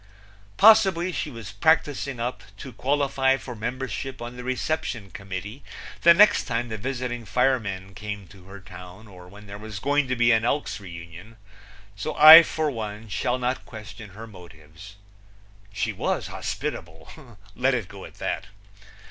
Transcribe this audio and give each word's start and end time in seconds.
Possibly 0.57 1.11
she 1.11 1.29
was 1.29 1.51
practicing 1.51 2.19
up 2.19 2.41
to 2.57 2.73
qualify 2.73 3.37
for 3.37 3.55
membership 3.55 4.19
on 4.19 4.35
the 4.35 4.43
reception 4.43 5.11
committee 5.11 5.61
the 6.01 6.15
next 6.15 6.45
time 6.45 6.69
the 6.69 6.77
visiting 6.79 7.23
firemen 7.23 7.93
came 7.93 8.25
to 8.29 8.45
her 8.45 8.59
town 8.59 9.07
or 9.07 9.27
when 9.27 9.45
there 9.45 9.59
was 9.59 9.77
going 9.77 10.07
to 10.07 10.15
be 10.15 10.31
an 10.31 10.43
Elks' 10.43 10.79
reunion; 10.79 11.37
so 11.95 12.15
I 12.15 12.41
for 12.41 12.71
one 12.71 13.09
shall 13.09 13.37
not 13.37 13.63
question 13.63 14.09
her 14.17 14.25
motives. 14.25 14.95
She 15.71 15.93
was 15.93 16.29
hospitable 16.29 17.37
let 17.55 17.75
it 17.75 17.87
go 17.87 18.03
at 18.03 18.15
that. 18.15 18.47